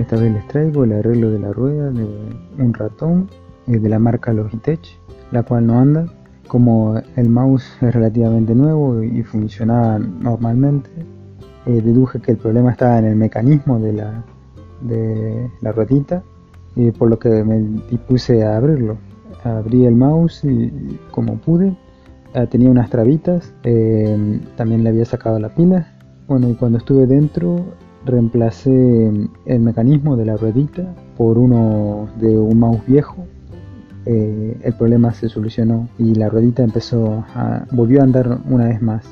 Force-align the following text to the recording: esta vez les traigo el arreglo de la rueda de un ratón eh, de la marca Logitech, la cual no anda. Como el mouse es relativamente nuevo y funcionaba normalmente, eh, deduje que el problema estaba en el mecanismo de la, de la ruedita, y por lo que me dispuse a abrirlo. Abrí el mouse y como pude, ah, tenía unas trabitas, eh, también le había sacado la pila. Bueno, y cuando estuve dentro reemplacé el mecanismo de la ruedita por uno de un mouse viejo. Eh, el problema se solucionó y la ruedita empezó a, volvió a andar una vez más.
esta 0.00 0.16
vez 0.16 0.32
les 0.32 0.46
traigo 0.48 0.84
el 0.84 0.92
arreglo 0.92 1.30
de 1.30 1.38
la 1.38 1.52
rueda 1.52 1.90
de 1.90 2.06
un 2.58 2.74
ratón 2.74 3.28
eh, 3.66 3.78
de 3.78 3.88
la 3.88 3.98
marca 3.98 4.32
Logitech, 4.32 4.80
la 5.32 5.42
cual 5.42 5.66
no 5.66 5.78
anda. 5.78 6.06
Como 6.46 6.98
el 7.16 7.28
mouse 7.28 7.66
es 7.82 7.94
relativamente 7.94 8.54
nuevo 8.54 9.02
y 9.02 9.22
funcionaba 9.22 9.98
normalmente, 9.98 10.88
eh, 11.66 11.82
deduje 11.82 12.20
que 12.20 12.32
el 12.32 12.38
problema 12.38 12.70
estaba 12.70 12.98
en 12.98 13.04
el 13.04 13.16
mecanismo 13.16 13.78
de 13.78 13.92
la, 13.92 14.24
de 14.80 15.50
la 15.60 15.72
ruedita, 15.72 16.22
y 16.74 16.90
por 16.92 17.10
lo 17.10 17.18
que 17.18 17.28
me 17.44 17.60
dispuse 17.90 18.44
a 18.44 18.56
abrirlo. 18.56 18.96
Abrí 19.44 19.84
el 19.84 19.94
mouse 19.94 20.44
y 20.44 20.98
como 21.10 21.36
pude, 21.36 21.76
ah, 22.34 22.46
tenía 22.46 22.70
unas 22.70 22.88
trabitas, 22.88 23.52
eh, 23.64 24.40
también 24.56 24.84
le 24.84 24.90
había 24.90 25.04
sacado 25.04 25.38
la 25.38 25.54
pila. 25.54 25.86
Bueno, 26.26 26.48
y 26.48 26.54
cuando 26.54 26.78
estuve 26.78 27.06
dentro 27.06 27.64
reemplacé 28.08 29.12
el 29.46 29.60
mecanismo 29.60 30.16
de 30.16 30.24
la 30.24 30.36
ruedita 30.36 30.82
por 31.16 31.38
uno 31.38 32.08
de 32.20 32.36
un 32.36 32.58
mouse 32.58 32.84
viejo. 32.86 33.26
Eh, 34.06 34.56
el 34.62 34.72
problema 34.74 35.12
se 35.12 35.28
solucionó 35.28 35.88
y 35.98 36.14
la 36.14 36.28
ruedita 36.28 36.62
empezó 36.62 37.24
a, 37.34 37.66
volvió 37.70 38.00
a 38.00 38.04
andar 38.04 38.38
una 38.48 38.66
vez 38.66 38.82
más. 38.82 39.04